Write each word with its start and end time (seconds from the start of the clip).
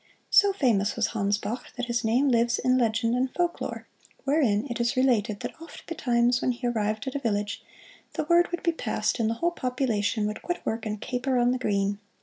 So 0.31 0.51
famous 0.51 0.95
was 0.95 1.09
Hans 1.13 1.37
Bach 1.37 1.73
that 1.77 1.85
his 1.85 2.03
name 2.03 2.29
lives 2.29 2.57
in 2.57 2.79
legend 2.79 3.13
and 3.13 3.31
folklore, 3.35 3.87
wherein 4.23 4.65
it 4.67 4.81
is 4.81 4.95
related 4.97 5.41
that 5.41 5.53
often 5.61 5.83
betimes 5.85 6.41
when 6.41 6.53
he 6.53 6.65
arrived 6.65 7.05
at 7.05 7.13
a 7.13 7.19
village, 7.19 7.63
the 8.13 8.23
word 8.23 8.49
would 8.49 8.63
be 8.63 8.71
passed 8.71 9.19
and 9.19 9.29
the 9.29 9.35
whole 9.35 9.51
population 9.51 10.25
would 10.25 10.41
quit 10.41 10.65
work 10.65 10.87
and 10.87 11.01
caper 11.01 11.37
on 11.37 11.51
the 11.51 11.59
green. 11.59 11.99